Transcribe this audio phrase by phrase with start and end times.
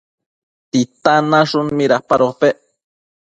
[0.71, 2.55] ¿Titan nashun midapadopec?